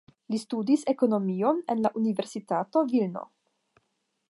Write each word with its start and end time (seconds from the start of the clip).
Li 0.35 0.37
studis 0.43 0.85
ekonomikon 0.93 1.59
en 1.75 1.85
la 1.87 1.93
Universitato 2.03 2.85
Vilno. 2.95 3.25